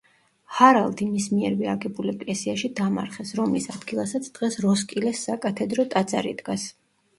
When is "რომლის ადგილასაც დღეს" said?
3.41-4.59